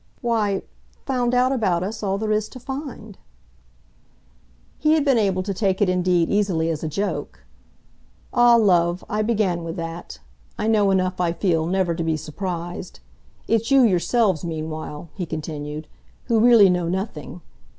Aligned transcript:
"Why, 0.21 0.63
found 1.05 1.35
out 1.35 1.51
about 1.51 1.83
us 1.83 2.01
all 2.01 2.17
there 2.17 2.31
is 2.31 2.49
to 2.49 2.59
find." 2.59 3.19
He 4.79 4.93
had 4.93 5.05
been 5.05 5.19
able 5.19 5.43
to 5.43 5.53
take 5.53 5.79
it 5.79 5.89
indeed 5.89 6.27
easily 6.27 6.71
as 6.71 6.83
a 6.83 6.87
joke. 6.87 7.43
"Ah, 8.33 8.55
love, 8.55 9.03
I 9.11 9.21
began 9.21 9.63
with 9.63 9.75
that. 9.75 10.17
I 10.57 10.65
know 10.65 10.89
enough, 10.89 11.21
I 11.21 11.33
feel, 11.33 11.67
never 11.67 11.93
to 11.93 12.03
be 12.03 12.17
surprised. 12.17 12.99
It's 13.47 13.69
you 13.69 13.83
yourselves 13.83 14.43
meanwhile," 14.43 15.09
he 15.13 15.27
continued, 15.27 15.87
"who 16.23 16.39
really 16.39 16.67
know 16.67 16.89
nothing. 16.89 17.41